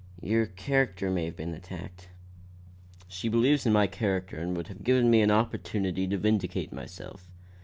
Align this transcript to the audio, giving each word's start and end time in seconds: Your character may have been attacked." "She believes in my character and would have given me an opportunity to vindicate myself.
Your 0.23 0.47
character 0.47 1.11
may 1.11 1.25
have 1.25 1.35
been 1.35 1.53
attacked." 1.53 2.09
"She 3.07 3.29
believes 3.29 3.67
in 3.67 3.71
my 3.73 3.85
character 3.85 4.37
and 4.39 4.57
would 4.57 4.67
have 4.67 4.83
given 4.83 5.11
me 5.11 5.21
an 5.21 5.29
opportunity 5.29 6.07
to 6.07 6.17
vindicate 6.17 6.73
myself. 6.73 7.29